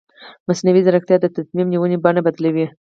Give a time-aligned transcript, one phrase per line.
[0.47, 2.65] مصنوعي ځیرکتیا د تصمیم نیونې بڼه بدلوي.